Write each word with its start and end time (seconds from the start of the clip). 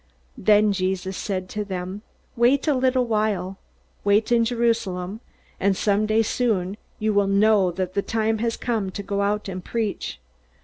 Then 0.39 0.71
Jesus 0.73 1.15
said 1.15 1.47
to 1.49 1.63
them: 1.63 2.01
"Wait 2.35 2.67
a 2.67 2.73
little 2.73 3.05
while. 3.05 3.59
Wait 4.03 4.31
in 4.31 4.43
Jerusalem, 4.43 5.19
and 5.59 5.77
someday 5.77 6.23
soon 6.23 6.75
you 6.97 7.13
will 7.13 7.27
know 7.27 7.69
that 7.69 7.93
the 7.93 8.01
time 8.01 8.39
has 8.39 8.57
come 8.57 8.89
to 8.89 9.03
go 9.03 9.21
out 9.21 9.47
and 9.47 9.63
preach. 9.63 10.19